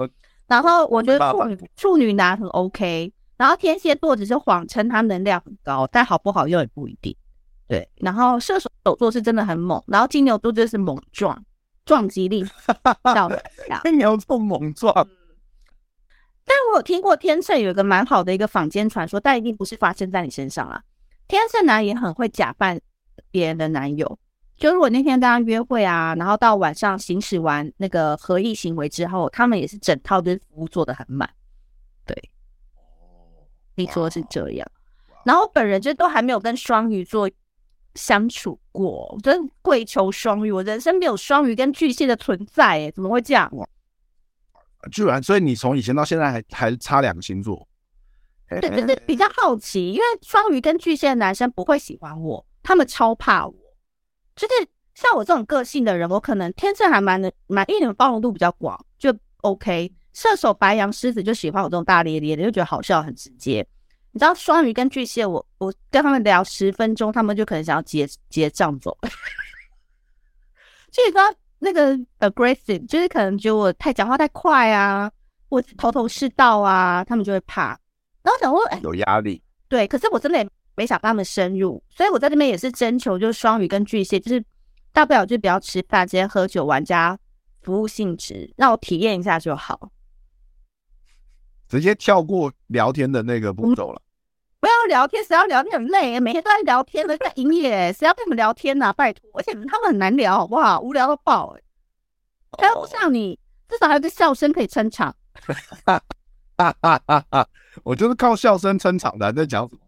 [0.47, 7.15] 然后我觉得处女处女男很 OK，然后天蝎座只是谎称他能量很高，但好不好用也不一定。
[7.69, 11.45] 对，然后射手座是真的很猛，然后金牛座就是猛撞，
[11.85, 12.43] 撞击力
[13.15, 13.29] 较
[13.69, 13.83] 强。
[13.83, 14.95] 金牛座猛撞。
[16.47, 20.83] 但我有听过天秤有一个蛮好的一个坊间传说，但一定不是发生在你身上啦。
[21.31, 22.81] 天秤男也很会假扮
[23.31, 24.19] 别人的男友。
[24.57, 31.31] 就如果那天跟他约会啊，然后到晚上行使完那个合意行为之后，他们也是整套的服务做的很满，
[32.05, 32.15] 对，
[33.77, 34.71] 你说是这样。
[35.25, 37.31] 然后本人就都还没有跟双鱼座
[37.95, 43.51] 相处过，我真跪求双鱼，我人生没有双鱼跟巨蟹的存在，哎，怎么会这样？
[44.91, 47.67] 居然，所以你从以前到现在还还差两个星座？
[48.61, 53.55] 对对对，比较好奇，因为双鱼跟巨蟹的男生不会喜欢我，他们超怕我，
[54.35, 54.55] 就是
[54.95, 59.93] 像我这种个性的人，我可能天秤还蛮的蛮，因为你们包容度比较广，就 OK。
[60.13, 63.65] 射手、白羊、狮子就喜欢我这种大咧咧的，就觉得好笑，很直接。
[64.11, 68.99] 你知道双鱼跟巨蟹，我我跟他们聊十分钟，他们就可能想要结结账走。
[70.91, 71.23] 所以说
[71.61, 75.09] 那个 aggressive，就是可能觉得我太讲话太快啊，
[75.49, 77.79] 我头头是道啊，他们就会怕。
[78.23, 79.43] 然后想说，哎，有压力。
[79.69, 84.45] 对，可是我真的也没想跟他们深入，所以我在这边也是征求，就是双鱼跟巨蟹，就是
[84.93, 87.19] 大不了就不要吃饭，直接喝酒玩家
[87.63, 89.91] 服务性质，让我体验一下就好。
[91.69, 94.03] 直接跳过聊天的那个步骤了。
[94.59, 98.93] 不要聊天，谁要聊天很累，每天都在聊天的，在营业，谁要跟你们聊天呐、啊？
[98.93, 100.81] 拜托，而且他们很难聊，好不好？
[100.81, 101.57] 无聊到爆，
[102.59, 105.15] 哎，还不像你，至少还有个笑声可以撑场。
[106.61, 107.49] 哈哈哈哈哈！
[107.83, 109.81] 我就是靠笑声撑场的，在讲什么？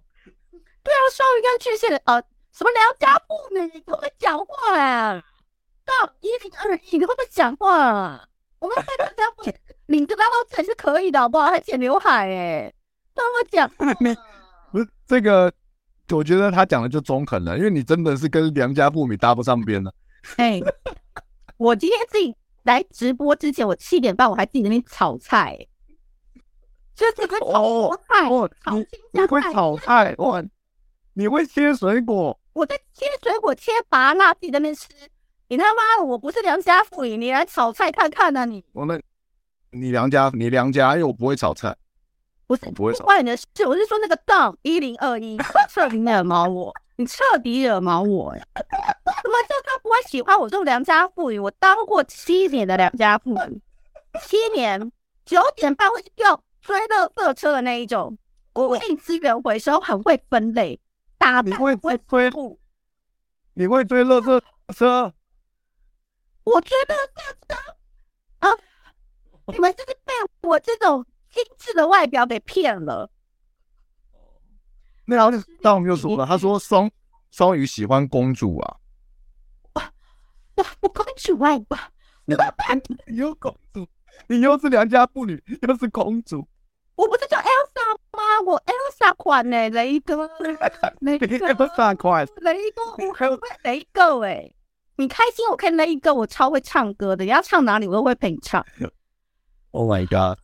[0.83, 5.23] 对啊，双鱼跟巨蟹的，呃，什么良家妇女，你会不会讲话啊？
[5.85, 8.27] 到一零二一，你会不会讲话啊？
[8.59, 9.55] 我们在良家妇女。
[9.87, 11.51] 领着大包才是可以的，好不好？
[11.51, 12.73] 还剪刘海哎，
[13.15, 13.69] 跟我讲，
[14.71, 15.53] 不是这个，
[16.11, 19.93] 我觉得他讲的就中肯了，因为你真的是跟梁家妇女搭不上边了。
[20.37, 20.59] 哎，
[21.59, 25.59] 我今天自己来直播之前，我七点半我还自己在那边炒菜，
[26.95, 30.45] 就这个炒菜，哦、炒青你会炒菜哦？
[31.15, 32.39] 你会切水果？
[32.53, 34.89] 我在切水果，切拔辣，自己在那边吃。
[35.49, 38.45] 你他妈的，我不是良家妇女，你来炒菜看看呢、啊？
[38.45, 39.01] 你我那。
[39.75, 41.75] 你良家，你良家，因为我不会炒菜，
[42.47, 43.07] 不是，我不会炒。
[43.17, 45.39] 你的事，我是说那个档一零二一
[45.71, 48.45] 彻底惹毛我，你彻底惹毛我呀！
[48.55, 51.39] 怎么就他不会喜欢我这种良家妇女？
[51.39, 53.63] 我当过七年的良家妇女，
[54.29, 54.93] 七年
[55.25, 58.17] 九点半会去调追垃圾车的那一种，
[58.53, 60.81] 固定资源回收，很会分类，
[61.19, 62.31] 打你会追追
[63.55, 64.41] 你会追垃圾
[64.75, 65.13] 车？
[66.45, 67.57] 我追垃圾车
[68.39, 68.49] 啊！
[69.47, 73.11] 你们就是被我这种精致的外表给骗了。
[75.05, 76.91] 那老师那我们又说了，他说双
[77.31, 78.77] 双鱼喜欢公主啊。
[79.75, 79.93] 哇
[80.57, 81.91] 哇，我公主外挂，
[82.25, 82.37] 你
[83.07, 83.87] 你又公主，
[84.29, 86.49] 你又是良家妇女，又是公主。
[86.95, 88.32] 我不是叫 Elsa 吗？
[88.45, 90.29] 我 Elsa 款呢，雷哥，
[91.01, 94.53] 雷哥 Elsa 款，雷哥，我很会雷哥哎。
[94.97, 98.65] 你开心，我可以雷一个，我超会唱歌的，你要唱哪里，我都会陪你唱。
[99.73, 100.39] Oh my god！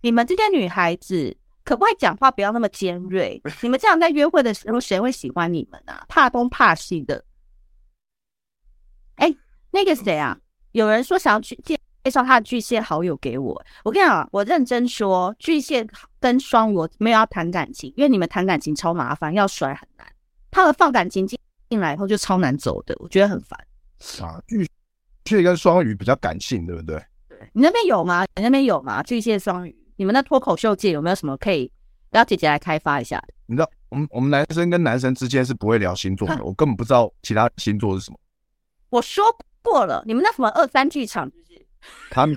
[0.00, 3.42] 你们这些女孩子可不可以讲话不要那么尖锐？
[3.62, 6.04] 你们这样在约会的时候，谁会喜欢你们啊？
[6.08, 7.24] 怕东怕西的。
[9.16, 9.34] 哎，
[9.72, 10.38] 那个谁啊？
[10.70, 13.62] 有人说想要去介介绍他的巨蟹好友给我。
[13.84, 15.86] 我跟你讲，我认真说，巨蟹
[16.18, 20.06] 跟双鱼没有要谈感情，因为你们谈感情超麻烦，要甩很难。
[20.50, 23.58] 他们放感情进进来以后就超难走的，我觉得很烦。
[24.20, 24.66] 啊，巨
[25.26, 26.96] 蟹跟双鱼比较感性，对不对？
[27.28, 28.24] 对你那边有吗？
[28.36, 29.02] 你那边有吗？
[29.02, 31.70] 巨蟹双鱼，你们那脱口秀界有没有什么可以
[32.10, 33.22] 让姐姐来开发一下？
[33.46, 38.18] 你知道，我们我们男生跟男生之间是不会聊星座的， 我根本不知道其他星座是什么。
[38.88, 39.24] 我说
[39.62, 41.66] 过了，你们那什么二三剧场就是
[42.10, 42.36] 卡米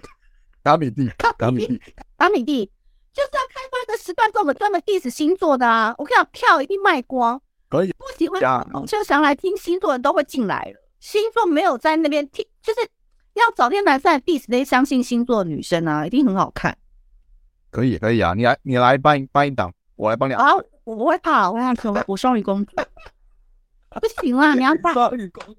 [0.63, 1.81] 卡米蒂卡米蒂
[2.17, 2.65] 卡米蒂，
[3.13, 5.93] 就是要开发一个时段，跟我们专门 diss 星座的啊！
[5.97, 8.39] 我跟你讲，票一定卖光，可以不喜欢
[8.87, 10.81] 就想来听星座的人都会进来了。
[10.99, 12.79] 星座没有在那边听，就是。
[13.33, 16.77] 要找天来在 diss 那些相信星座的女生啊，一定很好看。
[17.71, 20.35] 可以，可以啊，你来，你来帮帮一档，我来帮你。
[20.35, 20.53] 啊，
[20.83, 22.75] 我不会怕，我想说，我双鱼公主。
[23.99, 24.93] 不行啊，你要带，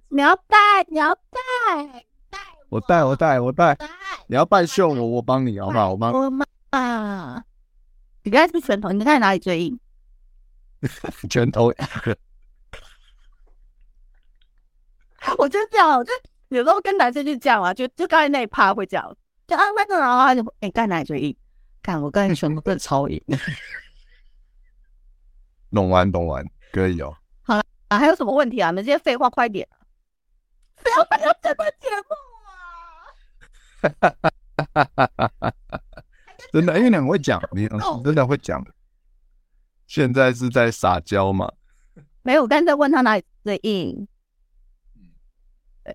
[0.09, 2.07] 你要带，你要，带。
[2.75, 3.79] 我带，我带，我带。
[4.27, 5.93] 你要扮秀我，我帮你，好不好？
[5.93, 6.13] 我帮。
[6.13, 7.45] 我妈啊！
[8.25, 8.91] 你刚才是不是拳头？
[8.91, 9.79] 你看哪里最硬？
[11.31, 11.73] 拳头。
[15.39, 16.11] 我就这样，我就。
[16.49, 19.17] 有时候跟男生就这样啊，就就刚才那一趴会这样，
[19.47, 21.37] 就啊那个然后他就哎干哪里最硬？
[21.81, 23.23] 看我刚才全部都超硬。
[25.71, 27.17] 弄完弄完可以哦。
[27.45, 28.71] 好了啊，还有什么问题啊？
[28.71, 29.69] 你们这些废话快点。
[30.83, 31.73] 不要不要这个
[36.53, 37.69] 真的，因为两个会讲，你
[38.05, 38.65] 真的会讲。
[39.87, 41.51] 现在是在撒娇吗？
[42.23, 44.07] 没有，我刚才在问他哪里最硬。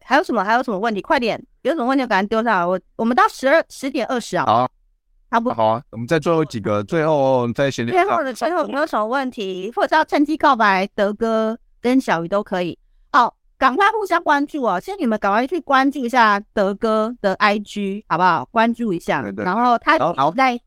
[0.03, 0.43] 还有什么？
[0.43, 1.01] 还有什么问题？
[1.01, 2.65] 快点，有什么问题赶紧丢上来。
[2.65, 4.45] 我我们到十二十点二十啊。
[4.45, 4.71] 好，
[5.31, 5.55] 差不多。
[5.55, 7.93] 好啊，我们再最后几个，最后再闲聊。
[7.93, 9.71] 最后的最后有没有什么问题？
[9.75, 12.77] 或者是要趁机告白德哥跟小鱼都可以。
[13.59, 14.79] 哦，赶快互相关注哦！
[14.79, 18.45] 现在你们赶快去关注一下德哥的 IG，好不好？
[18.45, 20.59] 关注一下，对对然后他好在。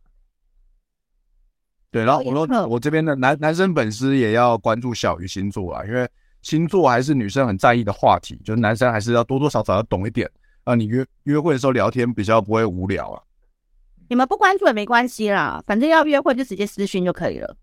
[1.91, 6.09] 对，然后我说我这边的男男生粉丝也要关注小鱼星座啊，因为
[6.43, 10.31] 星座还是女生很在意的话题，就是男生还是要多多少少要懂一点
[10.65, 13.23] 啊，你约约会的时候聊天比较不会无聊啊。
[14.09, 17.57] 你们不关注也没关系啦，反正要约会就直接私讯就可以了。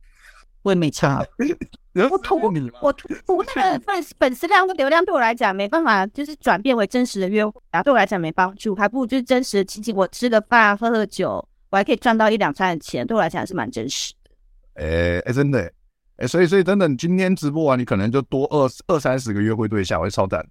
[0.62, 1.24] 我也没差，
[2.08, 2.93] 我透过你我
[3.28, 9.95] 我那个粉粉丝量跟流量对我来讲没办法，就是转变为真实的约会啊，对我来讲没帮助，还不如就是真实的亲近。
[9.95, 14.14] 我吃个饭，喝喝酒，我还可以赚到一两餐的钱，对我来讲还是蛮真实。
[14.76, 15.72] 哎哎、欸欸，真的哎、
[16.20, 20.45] 欸，所以所以真的，你今天直播完，你可能就多二二三十个约会对象，我会超赞。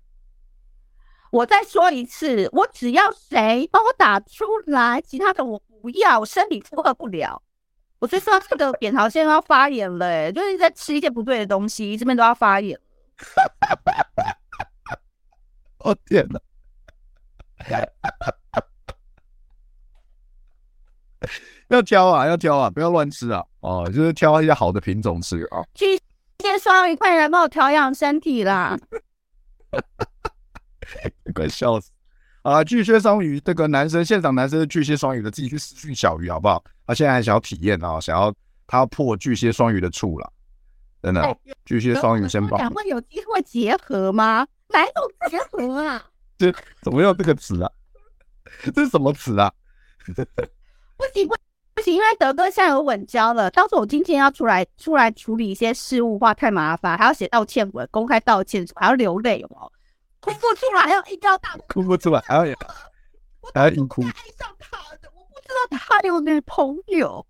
[1.30, 7.42] 我再说一次，我只要谁帮我打出来，其他的我不要，我身体负荷不了。
[7.98, 12.78] 我最说这个扁桃腺要发炎了、欸，就是在吃一些不对的东西，这边都要发炎。
[15.78, 16.40] 哦天哪！
[21.68, 23.44] 要挑啊，要挑啊，不要乱吃啊！
[23.60, 25.64] 哦，就是挑一些好的品种吃啊。
[25.74, 25.96] 巨
[26.38, 28.78] 蟹双鱼，快来帮我调养身体啦！
[31.34, 31.90] 快笑死
[32.50, 32.64] 啊！
[32.64, 36.62] 巨蟹双鱼，这个男生现场男生是巨蟹双鱼的，自己去私讯小鱼好不好？
[36.86, 38.34] 他现在还想要体验啊，想要
[38.66, 40.32] 他要破巨蟹双鱼的处了，
[41.02, 41.22] 真的。
[41.22, 42.56] 欸、巨蟹双鱼先报。
[42.56, 44.46] 两位有机会结合吗？
[44.68, 46.04] 哪种结合啊？
[46.36, 47.70] 这怎么用这个词啊？
[48.74, 49.52] 这是什么词啊？
[50.06, 51.34] 不行不。
[51.74, 59.72] 不行，因为德哥现在有稳交了，到时候我今天要出来出来处理一些事务话太麻烦，还要写道歉文，公开道歉，还要流泪，有没有？
[60.20, 62.56] 哭不出来，还要一交大哭不出来，还要
[63.54, 64.02] 还要硬哭。
[64.02, 67.26] 爱上他的，我不知道他有女朋友，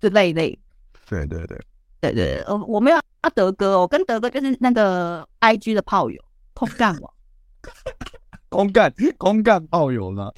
[0.00, 0.58] 就累累。
[1.06, 1.58] 对对对
[2.00, 6.22] 对对，我我没有啊，德哥，我跟德哥就是那个 IG 的炮友，
[6.54, 7.14] 空干我，
[8.48, 10.32] 空干空干炮友呢。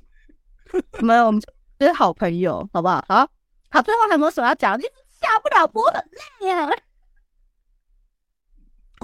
[1.01, 1.41] 没有，我们
[1.79, 3.05] 就是好朋友，好不好？
[3.09, 3.29] 好，
[3.71, 4.77] 好，最后还有没有什么要讲？
[4.79, 6.05] 就是下不了播，很
[6.41, 6.69] 累呀。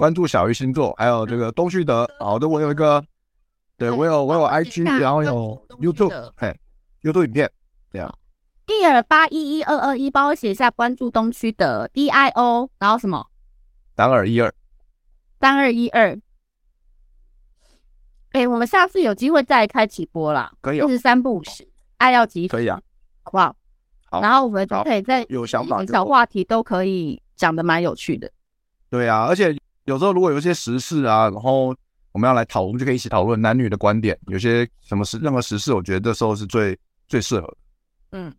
[0.01, 2.09] 关注小鱼星座，还有这个东旭德。
[2.17, 3.05] 好的，我有一个，
[3.77, 6.59] 对我有我有 IG，然后有 YouTube，嘿
[7.03, 7.51] ，YouTube 影片，
[7.91, 8.11] 这样。
[8.65, 13.27] 第二八一一二二一，帮我写一下关注东旭的 DIO，然后什么？
[13.95, 14.51] 三二一二，
[15.39, 16.19] 三二一二。
[18.31, 22.81] 哎，我们下次有机会再开直播啦，可以，四十三不五十，爱要及时，可以啊，
[23.21, 23.55] 好不好？
[24.09, 28.31] 好，然后我们就可以在有想法，小话题都可以讲的蛮有趣的。
[28.89, 31.75] 对啊，而且有时候如果有一些时事啊，然后
[32.11, 34.17] 我们要来讨论，就可以一起讨论男女的观点。
[34.27, 36.77] 有些什么时任何时事，我觉得这时候是最
[37.07, 37.57] 最适合的。
[38.11, 38.33] 嗯，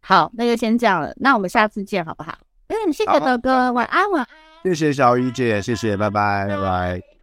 [0.00, 2.36] 好，那就先这样了，那我们下次见，好不好？
[2.68, 4.28] 嗯，谢谢德哥，晚安，晚安。
[4.64, 7.13] 谢谢小雨姐，谢谢，拜拜，拜拜。